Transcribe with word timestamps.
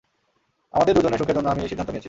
আমাদের 0.73 0.93
দুজনের 0.95 1.17
সুখের 1.17 1.35
জন্য 1.35 1.47
আমি 1.47 1.61
এই 1.61 1.69
সিদ্ধান্ত 1.69 1.89
নিয়েছি। 1.89 1.99